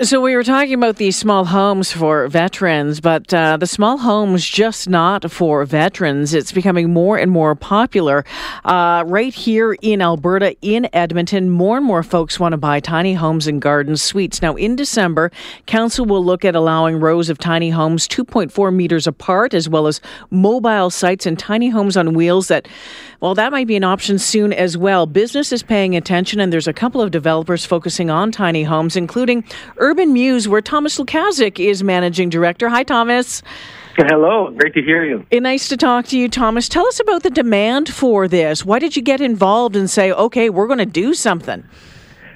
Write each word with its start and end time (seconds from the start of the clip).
So 0.00 0.22
we 0.22 0.34
were 0.34 0.42
talking 0.42 0.72
about 0.72 0.96
these 0.96 1.18
small 1.18 1.44
homes 1.44 1.92
for 1.92 2.26
veterans, 2.26 2.98
but 2.98 3.32
uh, 3.34 3.58
the 3.58 3.66
small 3.66 3.98
homes 3.98 4.42
just 4.48 4.88
not 4.88 5.30
for 5.30 5.66
veterans. 5.66 6.32
It's 6.32 6.50
becoming 6.50 6.94
more 6.94 7.18
and 7.18 7.30
more 7.30 7.54
popular 7.54 8.24
uh, 8.64 9.04
right 9.06 9.34
here 9.34 9.74
in 9.82 10.00
Alberta, 10.00 10.56
in 10.62 10.88
Edmonton. 10.94 11.50
More 11.50 11.76
and 11.76 11.84
more 11.84 12.02
folks 12.02 12.40
want 12.40 12.54
to 12.54 12.56
buy 12.56 12.80
tiny 12.80 13.12
homes 13.12 13.46
and 13.46 13.60
garden 13.60 13.98
suites. 13.98 14.40
Now, 14.40 14.56
in 14.56 14.76
December, 14.76 15.30
council 15.66 16.06
will 16.06 16.24
look 16.24 16.42
at 16.42 16.54
allowing 16.54 16.98
rows 16.98 17.28
of 17.28 17.36
tiny 17.36 17.68
homes 17.68 18.08
2.4 18.08 18.74
meters 18.74 19.06
apart, 19.06 19.52
as 19.52 19.68
well 19.68 19.86
as 19.86 20.00
mobile 20.30 20.88
sites 20.88 21.26
and 21.26 21.38
tiny 21.38 21.68
homes 21.68 21.98
on 21.98 22.14
wheels. 22.14 22.48
That, 22.48 22.66
well, 23.22 23.36
that 23.36 23.52
might 23.52 23.68
be 23.68 23.76
an 23.76 23.84
option 23.84 24.18
soon 24.18 24.52
as 24.52 24.76
well. 24.76 25.06
Business 25.06 25.52
is 25.52 25.62
paying 25.62 25.94
attention, 25.94 26.40
and 26.40 26.52
there's 26.52 26.66
a 26.66 26.72
couple 26.72 27.00
of 27.00 27.12
developers 27.12 27.64
focusing 27.64 28.10
on 28.10 28.32
tiny 28.32 28.64
homes, 28.64 28.96
including. 28.96 29.44
Urban 29.76 30.12
Muse, 30.12 30.48
where 30.48 30.60
Thomas 30.60 30.98
Lukaszuk 30.98 31.64
is 31.64 31.84
managing 31.84 32.30
director. 32.30 32.68
Hi, 32.68 32.82
Thomas. 32.82 33.40
Hello, 33.96 34.50
great 34.50 34.74
to 34.74 34.82
hear 34.82 35.04
you. 35.04 35.24
Eh, 35.30 35.38
nice 35.38 35.68
to 35.68 35.76
talk 35.76 36.06
to 36.06 36.18
you, 36.18 36.28
Thomas. 36.28 36.68
Tell 36.68 36.84
us 36.88 36.98
about 36.98 37.22
the 37.22 37.30
demand 37.30 37.88
for 37.88 38.26
this. 38.26 38.64
Why 38.64 38.80
did 38.80 38.96
you 38.96 39.02
get 39.02 39.20
involved 39.20 39.76
and 39.76 39.88
say, 39.88 40.10
okay, 40.10 40.50
we're 40.50 40.66
going 40.66 40.80
to 40.80 40.84
do 40.84 41.14
something? 41.14 41.62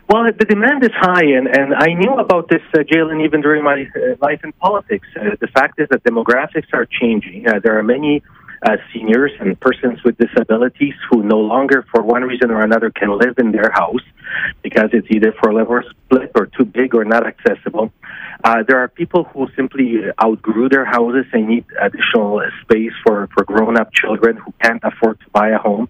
Well, 0.08 0.22
the 0.38 0.44
demand 0.44 0.84
is 0.84 0.92
high, 0.94 1.24
and, 1.24 1.48
and 1.48 1.74
I 1.74 1.94
knew 1.94 2.14
about 2.14 2.48
this, 2.48 2.62
uh, 2.74 2.84
Jaylen, 2.84 3.24
even 3.24 3.40
during 3.40 3.64
my 3.64 3.88
uh, 3.96 4.14
life 4.20 4.44
in 4.44 4.52
politics. 4.52 5.08
Uh, 5.20 5.30
the 5.40 5.48
fact 5.48 5.80
is 5.80 5.88
that 5.90 6.04
demographics 6.04 6.72
are 6.72 6.86
changing. 6.86 7.48
Uh, 7.48 7.58
there 7.58 7.76
are 7.76 7.82
many 7.82 8.22
uh, 8.66 8.76
seniors 8.92 9.30
and 9.38 9.58
persons 9.60 10.02
with 10.04 10.18
disabilities 10.18 10.94
who 11.08 11.22
no 11.22 11.38
longer, 11.38 11.84
for 11.92 12.02
one 12.02 12.22
reason 12.22 12.50
or 12.50 12.62
another, 12.62 12.90
can 12.90 13.16
live 13.16 13.38
in 13.38 13.52
their 13.52 13.70
house 13.72 14.02
because 14.62 14.90
it's 14.92 15.06
either 15.10 15.32
for 15.40 15.54
level 15.54 15.80
split 15.90 16.32
or 16.34 16.46
too 16.46 16.64
big 16.64 16.94
or 16.94 17.04
not 17.04 17.24
accessible. 17.26 17.92
Uh, 18.42 18.62
there 18.66 18.78
are 18.78 18.88
people 18.88 19.24
who 19.24 19.46
simply 19.54 20.02
outgrew 20.22 20.68
their 20.68 20.84
houses 20.84 21.26
and 21.32 21.48
need 21.48 21.64
additional 21.80 22.42
space 22.62 22.92
for, 23.04 23.28
for 23.34 23.44
grown 23.44 23.78
up 23.78 23.92
children 23.92 24.36
who 24.36 24.52
can't 24.62 24.82
afford 24.82 25.18
to 25.20 25.26
buy 25.30 25.50
a 25.50 25.58
home, 25.58 25.88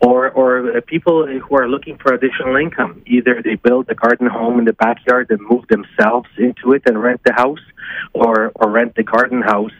or, 0.00 0.30
or 0.30 0.80
people 0.82 1.26
who 1.26 1.56
are 1.56 1.68
looking 1.68 1.96
for 1.98 2.12
additional 2.12 2.56
income. 2.56 3.00
Either 3.06 3.42
they 3.42 3.54
build 3.54 3.88
a 3.88 3.94
garden 3.94 4.26
home 4.26 4.58
in 4.58 4.64
the 4.64 4.72
backyard 4.72 5.30
and 5.30 5.40
move 5.48 5.64
themselves 5.68 6.28
into 6.36 6.72
it 6.72 6.82
and 6.86 7.00
rent 7.00 7.20
the 7.24 7.32
house, 7.32 7.64
or, 8.12 8.50
or 8.56 8.70
rent 8.70 8.94
the 8.96 9.04
garden 9.04 9.40
house 9.40 9.72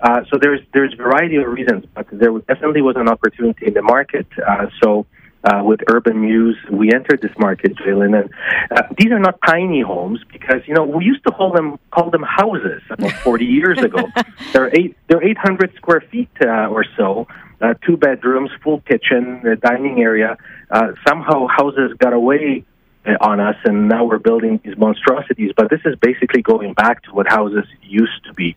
uh, 0.00 0.20
so 0.30 0.38
there's 0.40 0.60
there's 0.72 0.92
a 0.92 0.96
variety 0.96 1.36
of 1.36 1.46
reasons, 1.46 1.84
but 1.94 2.06
there 2.12 2.36
definitely 2.40 2.82
was 2.82 2.96
an 2.96 3.08
opportunity 3.08 3.66
in 3.66 3.74
the 3.74 3.82
market. 3.82 4.26
Uh, 4.46 4.66
so 4.82 5.06
uh, 5.44 5.62
with 5.62 5.80
Urban 5.88 6.20
Muse, 6.20 6.56
we 6.70 6.92
entered 6.92 7.20
this 7.22 7.32
market, 7.38 7.76
Jaylen, 7.76 8.20
and 8.20 8.30
uh, 8.70 8.82
these 8.98 9.12
are 9.12 9.18
not 9.18 9.38
tiny 9.46 9.80
homes 9.80 10.20
because 10.32 10.60
you 10.66 10.74
know 10.74 10.84
we 10.84 11.04
used 11.04 11.24
to 11.24 11.32
call 11.32 11.52
them 11.52 11.78
call 11.90 12.10
them 12.10 12.22
houses 12.22 12.82
about 12.90 13.12
40 13.24 13.44
years 13.44 13.78
ago. 13.78 14.08
they're 14.52 14.74
eight 14.76 14.96
they're 15.08 15.22
800 15.22 15.74
square 15.76 16.02
feet 16.10 16.30
uh, 16.44 16.66
or 16.66 16.84
so, 16.96 17.26
uh, 17.60 17.74
two 17.86 17.96
bedrooms, 17.96 18.50
full 18.62 18.80
kitchen, 18.80 19.42
a 19.46 19.56
dining 19.56 20.00
area. 20.00 20.36
Uh, 20.70 20.92
somehow 21.06 21.46
houses 21.46 21.92
got 21.98 22.12
away 22.12 22.64
uh, 23.06 23.12
on 23.20 23.38
us, 23.38 23.56
and 23.64 23.88
now 23.88 24.04
we're 24.04 24.18
building 24.18 24.60
these 24.64 24.76
monstrosities. 24.76 25.52
But 25.56 25.70
this 25.70 25.80
is 25.84 25.94
basically 26.00 26.42
going 26.42 26.74
back 26.74 27.04
to 27.04 27.12
what 27.12 27.28
houses 27.28 27.64
used 27.82 28.24
to 28.24 28.34
be. 28.34 28.56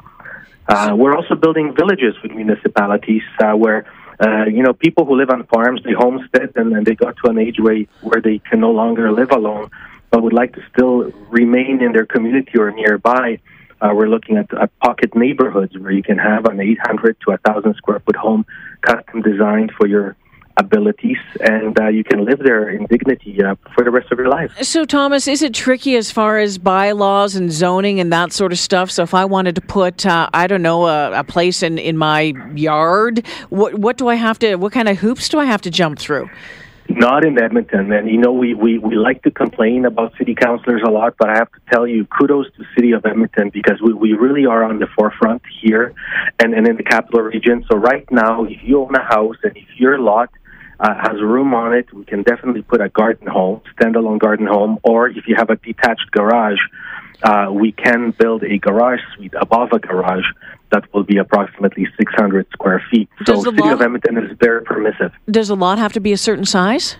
Uh, 0.69 0.93
we're 0.95 1.15
also 1.15 1.33
building 1.33 1.73
villages 1.75 2.13
with 2.21 2.31
municipalities 2.31 3.23
uh, 3.43 3.53
where 3.53 3.91
uh, 4.23 4.45
you 4.45 4.61
know 4.61 4.71
people 4.71 5.03
who 5.03 5.15
live 5.15 5.31
on 5.31 5.43
farms 5.47 5.81
they 5.83 5.93
homestead 5.93 6.51
and, 6.55 6.85
they 6.85 6.93
got 6.93 7.15
to 7.17 7.31
an 7.31 7.39
age 7.39 7.59
where 7.59 7.81
where 8.01 8.21
they 8.21 8.37
can 8.37 8.59
no 8.59 8.69
longer 8.69 9.11
live 9.11 9.31
alone, 9.31 9.71
but 10.11 10.21
would 10.21 10.31
like 10.41 10.53
to 10.53 10.61
still 10.71 11.11
remain 11.31 11.81
in 11.81 11.91
their 11.91 12.05
community 12.05 12.55
or 12.59 12.69
nearby. 12.69 13.39
Uh, 13.81 13.93
we're 13.95 14.09
looking 14.09 14.37
at, 14.37 14.53
at 14.53 14.69
pocket 14.79 15.15
neighborhoods 15.15 15.75
where 15.75 15.91
you 15.91 16.03
can 16.03 16.19
have 16.19 16.45
an 16.45 16.59
800 16.59 17.17
to 17.21 17.31
1,000 17.31 17.75
square 17.75 18.01
foot 18.01 18.17
home 18.17 18.45
custom 18.81 19.23
designed 19.23 19.71
for 19.75 19.87
your 19.87 20.17
abilities, 20.59 21.17
and 21.39 21.79
uh, 21.79 21.87
you 21.87 22.03
can 22.03 22.25
live 22.25 22.39
there 22.39 22.69
in 22.69 22.85
dignity 22.85 23.41
uh, 23.41 23.55
for 23.73 23.83
the 23.83 23.89
rest 23.89 24.11
of 24.11 24.19
your 24.19 24.27
life. 24.27 24.51
So, 24.61 24.85
Thomas, 24.85 25.27
is 25.27 25.41
it 25.41 25.53
tricky 25.53 25.95
as 25.95 26.11
far 26.11 26.37
as 26.37 26.57
bylaws 26.57 27.35
and 27.35 27.51
zoning 27.51 27.99
and 27.99 28.11
that 28.11 28.33
sort 28.33 28.51
of 28.51 28.59
stuff? 28.59 28.91
So, 28.91 29.01
if 29.03 29.13
I 29.13 29.25
wanted 29.25 29.55
to 29.55 29.61
put, 29.61 30.05
uh, 30.05 30.29
I 30.33 30.47
don't 30.47 30.61
know, 30.61 30.85
a, 30.85 31.19
a, 31.19 31.23
place 31.23 31.63
in, 31.63 31.77
in 31.77 31.97
my 31.97 32.33
yard, 32.53 33.25
what 33.49 33.75
what 33.75 33.97
do 33.97 34.09
I 34.09 34.15
have 34.15 34.37
to? 34.39 34.55
What 34.55 34.73
kind 34.73 34.89
of 34.89 34.97
hoops 34.97 35.29
do 35.29 35.39
I 35.39 35.45
have 35.45 35.61
to 35.61 35.71
jump 35.71 35.97
through? 35.97 36.29
Not 36.89 37.23
in 37.23 37.39
Edmonton, 37.39 37.91
and 37.91 38.09
you 38.09 38.17
know 38.17 38.31
we, 38.31 38.55
we, 38.55 38.79
we 38.79 38.95
like 38.95 39.21
to 39.21 39.29
complain 39.29 39.85
about 39.85 40.11
city 40.17 40.33
councilors 40.33 40.81
a 40.83 40.89
lot, 40.89 41.13
but 41.19 41.29
I 41.29 41.37
have 41.37 41.51
to 41.51 41.59
tell 41.71 41.85
you, 41.85 42.05
kudos 42.05 42.47
to 42.57 42.63
City 42.75 42.93
of 42.93 43.05
Edmonton 43.05 43.51
because 43.53 43.79
we, 43.79 43.93
we 43.93 44.13
really 44.13 44.47
are 44.47 44.63
on 44.63 44.79
the 44.79 44.87
forefront 44.97 45.43
here 45.61 45.93
and, 46.39 46.55
and 46.55 46.67
in 46.67 46.77
the 46.77 46.83
capital 46.83 47.21
region. 47.21 47.63
So 47.69 47.77
right 47.77 48.09
now, 48.09 48.45
if 48.45 48.57
you 48.63 48.81
own 48.81 48.95
a 48.95 49.03
house 49.03 49.35
and 49.43 49.55
if 49.55 49.67
your 49.77 49.99
lot 49.99 50.31
uh, 50.79 50.95
has 50.95 51.21
room 51.21 51.53
on 51.53 51.73
it, 51.73 51.91
we 51.93 52.05
can 52.05 52.23
definitely 52.23 52.61
put 52.61 52.81
a 52.81 52.89
garden 52.89 53.27
home, 53.27 53.61
standalone 53.77 54.19
garden 54.19 54.47
home, 54.47 54.79
or 54.83 55.09
if 55.09 55.27
you 55.27 55.35
have 55.35 55.49
a 55.49 55.57
detached 55.57 56.09
garage, 56.11 56.59
uh, 57.23 57.47
we 57.51 57.71
can 57.73 58.13
build 58.17 58.43
a 58.43 58.57
garage 58.57 59.01
suite 59.15 59.33
above 59.41 59.69
a 59.73 59.79
garage 59.79 60.23
that 60.71 60.83
will 60.93 61.03
be 61.03 61.17
approximately 61.17 61.87
600 61.97 62.47
square 62.53 62.81
feet. 62.89 63.09
Does 63.25 63.43
so, 63.43 63.51
City 63.51 63.61
lot, 63.61 63.73
of 63.73 63.81
Edmonton 63.81 64.17
is 64.17 64.37
very 64.39 64.63
permissive. 64.63 65.11
Does 65.29 65.49
a 65.49 65.55
lot 65.55 65.79
have 65.79 65.91
to 65.93 65.99
be 65.99 66.13
a 66.13 66.17
certain 66.17 66.45
size? 66.45 66.95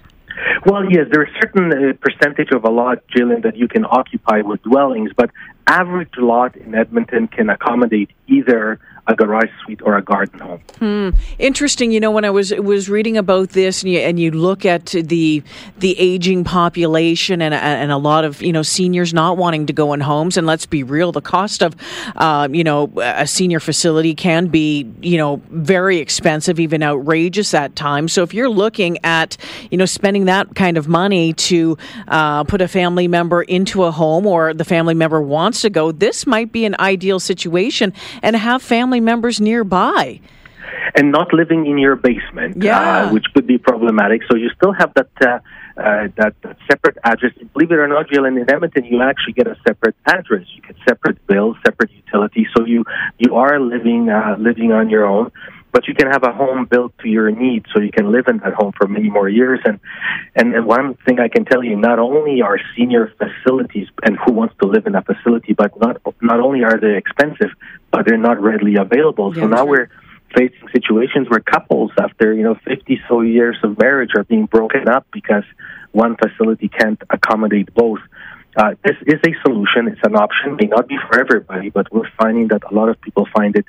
Well, 0.66 0.84
yes, 0.92 1.08
there 1.12 1.24
is 1.24 1.30
a 1.36 1.40
certain 1.42 1.72
uh, 1.72 1.94
percentage 2.02 2.52
of 2.52 2.64
a 2.66 2.70
lot, 2.70 3.04
Jillian, 3.08 3.44
that 3.44 3.56
you 3.56 3.68
can 3.68 3.86
occupy 3.86 4.42
with 4.42 4.62
dwellings, 4.64 5.12
but 5.16 5.30
average 5.70 6.18
lot 6.18 6.58
in 6.58 6.74
Edmonton 6.74 7.28
can 7.28 7.50
accommodate 7.50 8.10
either 8.28 8.80
a 9.10 9.16
garage 9.16 9.50
suite 9.64 9.82
or 9.84 9.98
a 9.98 10.04
garden 10.04 10.40
home. 10.40 10.62
Hmm. 10.78 11.10
Interesting. 11.40 11.92
You 11.92 12.00
know, 12.00 12.12
when 12.12 12.26
I 12.26 12.30
was 12.30 12.54
was 12.54 12.90
reading 12.90 13.18
about 13.18 13.50
this, 13.50 13.82
and 13.82 13.92
you, 13.92 14.00
and 14.00 14.20
you 14.20 14.30
look 14.30 14.66
at 14.66 14.86
the 14.86 15.42
the 15.80 16.00
aging 16.00 16.44
population 16.44 17.42
and 17.42 17.54
and 17.54 17.92
a 17.92 17.98
lot 17.98 18.24
of 18.24 18.42
you 18.42 18.54
know 18.54 18.62
seniors 18.62 19.12
not 19.12 19.36
wanting 19.36 19.66
to 19.66 19.74
go 19.74 19.94
in 19.94 20.00
homes, 20.00 20.38
and 20.38 20.46
let's 20.46 20.68
be 20.68 20.84
real, 20.84 21.12
the 21.12 21.22
cost 21.22 21.64
of 21.64 21.76
uh, 22.18 22.48
you 22.52 22.64
know 22.64 22.92
a 22.98 23.26
senior 23.26 23.60
facility 23.60 24.14
can 24.14 24.46
be 24.48 24.88
you 25.02 25.18
know 25.18 25.42
very 25.50 25.98
expensive, 25.98 26.60
even 26.60 26.84
outrageous 26.84 27.54
at 27.56 27.76
times. 27.76 28.14
So 28.14 28.22
if 28.22 28.34
you're 28.34 28.50
looking 28.50 29.00
at 29.04 29.38
you 29.72 29.78
know 29.78 29.86
spending 29.86 30.26
that 30.26 30.54
kind 30.54 30.78
of 30.78 30.88
money 30.88 31.34
to 31.34 31.78
uh, 32.08 32.44
put 32.44 32.62
a 32.62 32.68
family 32.68 33.08
member 33.08 33.42
into 33.42 33.86
a 33.86 33.92
home, 33.92 34.28
or 34.28 34.54
the 34.54 34.66
family 34.66 34.94
member 34.94 35.20
wants 35.20 35.59
to 35.62 35.70
go, 35.70 35.92
this 35.92 36.26
might 36.28 36.52
be 36.52 36.66
an 36.66 36.76
ideal 36.80 37.20
situation, 37.20 37.94
and 38.22 38.36
have 38.36 38.62
family 38.62 39.00
members 39.00 39.40
nearby 39.40 40.20
and 40.96 41.12
not 41.12 41.34
living 41.34 41.66
in 41.66 41.78
your 41.78 41.96
basement, 41.96 42.58
uh, 42.58 42.66
yeah. 42.66 42.80
uh, 42.80 43.14
which 43.14 43.26
could 43.34 43.48
be 43.48 43.58
problematic. 43.58 44.22
So 44.30 44.36
you 44.36 44.50
still 44.56 44.74
have 44.74 44.94
that, 44.96 45.10
uh, 45.22 45.40
uh, 45.80 46.08
that 46.18 46.36
that 46.44 46.58
separate 46.70 46.98
address. 47.04 47.34
Believe 47.54 47.72
it 47.72 47.76
or 47.76 47.88
not, 47.88 48.10
Jill, 48.10 48.26
in 48.26 48.38
Edmonton, 48.38 48.86
you 48.86 49.02
actually 49.02 49.34
get 49.34 49.48
a 49.48 49.56
separate 49.68 49.96
address. 50.06 50.46
You 50.56 50.62
get 50.62 50.76
separate 50.88 51.26
bills, 51.28 51.58
separate 51.66 51.92
utilities. 51.92 52.48
So 52.58 52.66
you 52.66 52.86
you 53.18 53.36
are 53.36 53.60
living 53.60 54.10
uh, 54.10 54.36
living 54.40 54.72
on 54.72 54.90
your 54.90 55.06
own 55.06 55.32
but 55.72 55.88
you 55.88 55.94
can 55.94 56.08
have 56.08 56.24
a 56.24 56.32
home 56.32 56.66
built 56.66 56.98
to 57.00 57.08
your 57.08 57.30
needs 57.32 57.66
so 57.74 57.82
you 57.82 57.92
can 57.92 58.12
live 58.12 58.26
in 58.28 58.38
that 58.40 58.54
home 58.54 58.72
for 58.78 58.88
many 58.88 59.10
more 59.10 59.30
years 59.30 59.60
and 59.66 59.80
and, 60.36 60.54
and 60.56 60.66
one 60.66 60.96
thing 61.06 61.20
i 61.20 61.28
can 61.28 61.46
tell 61.46 61.64
you 61.64 61.76
not 61.76 62.00
only 62.00 62.42
are 62.42 62.60
senior 62.76 63.14
facilities 63.18 63.88
and 64.04 64.18
who 64.26 64.32
wants 64.34 64.56
to 64.62 64.68
live 64.68 64.86
in 64.88 64.96
a 64.96 65.02
facility 65.02 65.54
but 65.54 65.72
not 65.80 66.02
not 66.22 66.40
only 66.40 66.64
are 66.64 66.80
they 66.80 66.96
expensive 66.98 67.52
but 67.92 68.06
they're 68.06 68.18
not 68.18 68.42
readily 68.42 68.76
available 68.76 69.34
so 69.34 69.48
now 69.48 69.66
we're 69.66 69.90
facing 70.36 70.68
situations 70.74 71.28
where 71.30 71.40
couples 71.40 71.92
after 72.00 72.34
you 72.34 72.44
know 72.44 72.56
50 72.66 73.02
so 73.08 73.22
years 73.22 73.58
of 73.64 73.78
marriage 73.80 74.12
are 74.16 74.24
being 74.24 74.46
broken 74.46 74.88
up 74.88 75.06
because 75.12 75.44
one 75.92 76.16
facility 76.18 76.70
can't 76.70 77.02
accommodate 77.10 77.74
both 77.74 78.00
uh, 78.58 78.74
this 78.84 78.96
is 79.06 79.20
a 79.26 79.34
solution. 79.42 79.88
It's 79.88 80.02
an 80.04 80.16
option. 80.16 80.58
May 80.60 80.68
not 80.68 80.88
be 80.88 80.98
for 81.08 81.20
everybody, 81.20 81.70
but 81.70 81.92
we're 81.94 82.10
finding 82.20 82.48
that 82.50 82.62
a 82.70 82.74
lot 82.74 82.90
of 82.90 83.00
people 83.00 83.28
find 83.34 83.56
it 83.56 83.66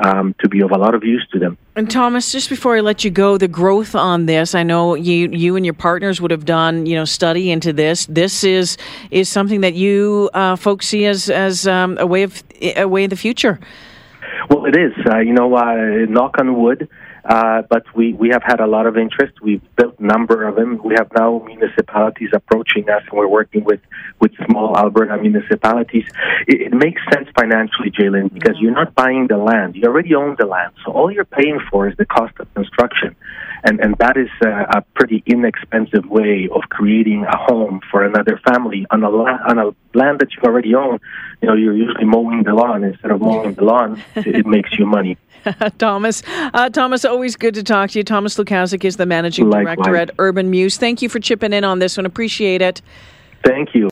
um, 0.00 0.34
to 0.40 0.48
be 0.48 0.60
of 0.62 0.70
a 0.70 0.78
lot 0.78 0.94
of 0.94 1.04
use 1.04 1.26
to 1.32 1.38
them. 1.38 1.56
And 1.76 1.90
Thomas, 1.90 2.32
just 2.32 2.48
before 2.48 2.76
I 2.76 2.80
let 2.80 3.04
you 3.04 3.10
go, 3.10 3.38
the 3.38 3.48
growth 3.48 3.94
on 3.94 4.26
this, 4.26 4.54
I 4.54 4.62
know 4.62 4.94
you 4.94 5.28
you 5.30 5.56
and 5.56 5.64
your 5.64 5.74
partners 5.74 6.20
would 6.20 6.30
have 6.30 6.44
done 6.44 6.86
you 6.86 6.96
know 6.96 7.04
study 7.04 7.50
into 7.50 7.72
this. 7.72 8.06
This 8.06 8.44
is 8.44 8.76
is 9.10 9.28
something 9.28 9.60
that 9.60 9.74
you 9.74 10.30
uh, 10.34 10.56
folks 10.56 10.88
see 10.88 11.06
as 11.06 11.30
as 11.30 11.66
um, 11.66 11.96
a 11.98 12.06
way 12.06 12.22
of 12.22 12.42
a 12.60 12.86
way 12.86 13.04
of 13.04 13.10
the 13.10 13.16
future. 13.16 13.60
Well, 14.48 14.64
it 14.64 14.76
is. 14.76 14.92
Uh, 15.08 15.18
you 15.18 15.32
know, 15.32 15.54
uh, 15.54 16.06
knock 16.08 16.36
on 16.38 16.60
wood. 16.60 16.88
Uh, 17.24 17.62
but 17.68 17.84
we, 17.94 18.12
we 18.14 18.30
have 18.30 18.42
had 18.42 18.60
a 18.60 18.66
lot 18.66 18.86
of 18.86 18.96
interest. 18.96 19.40
We've 19.42 19.62
built 19.76 19.98
a 19.98 20.04
number 20.04 20.46
of 20.46 20.56
them. 20.56 20.80
We 20.82 20.94
have 20.98 21.10
now 21.16 21.42
municipalities 21.46 22.30
approaching 22.32 22.88
us, 22.88 23.02
and 23.08 23.18
we're 23.18 23.28
working 23.28 23.64
with, 23.64 23.80
with 24.20 24.32
small 24.46 24.76
Alberta 24.76 25.16
municipalities. 25.18 26.06
It, 26.46 26.72
it 26.72 26.72
makes 26.72 27.02
sense 27.12 27.28
financially, 27.38 27.90
Jaylen, 27.90 28.32
because 28.32 28.56
you're 28.58 28.72
not 28.72 28.94
buying 28.94 29.26
the 29.28 29.36
land. 29.36 29.76
You 29.76 29.84
already 29.84 30.14
own 30.14 30.36
the 30.38 30.46
land. 30.46 30.72
So 30.84 30.92
all 30.92 31.10
you're 31.10 31.24
paying 31.24 31.60
for 31.70 31.88
is 31.88 31.96
the 31.96 32.06
cost 32.06 32.34
of 32.38 32.52
construction. 32.54 33.16
And 33.64 33.80
and 33.80 33.94
that 33.98 34.16
is 34.16 34.28
a, 34.42 34.78
a 34.78 34.82
pretty 34.94 35.22
inexpensive 35.26 36.06
way 36.06 36.48
of 36.52 36.62
creating 36.70 37.24
a 37.24 37.36
home 37.36 37.80
for 37.90 38.04
another 38.04 38.40
family 38.48 38.86
on 38.90 39.02
a 39.02 39.10
la- 39.10 39.38
on 39.48 39.58
a 39.58 39.70
land 39.94 40.20
that 40.20 40.28
you 40.34 40.42
already 40.44 40.74
own. 40.74 40.98
You 41.40 41.48
know, 41.48 41.54
you're 41.54 41.76
usually 41.76 42.04
mowing 42.04 42.42
the 42.42 42.52
lawn 42.52 42.84
instead 42.84 43.10
of 43.10 43.20
mowing 43.20 43.54
the 43.54 43.64
lawn. 43.64 44.02
it 44.16 44.46
makes 44.46 44.70
you 44.78 44.86
money. 44.86 45.16
Thomas, 45.78 46.22
uh, 46.52 46.68
Thomas, 46.68 47.04
always 47.04 47.34
good 47.36 47.54
to 47.54 47.62
talk 47.62 47.90
to 47.90 47.98
you. 47.98 48.04
Thomas 48.04 48.36
Lukaszuk 48.36 48.84
is 48.84 48.96
the 48.96 49.06
managing 49.06 49.48
Likewise. 49.48 49.76
director 49.76 49.96
at 49.96 50.10
Urban 50.18 50.50
Muse. 50.50 50.76
Thank 50.76 51.00
you 51.00 51.08
for 51.08 51.18
chipping 51.18 51.52
in 51.52 51.64
on 51.64 51.78
this 51.78 51.96
one. 51.96 52.04
Appreciate 52.04 52.60
it. 52.60 52.82
Thank 53.44 53.74
you. 53.74 53.88